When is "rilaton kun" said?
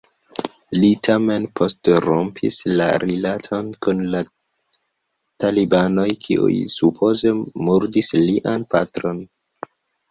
3.03-4.03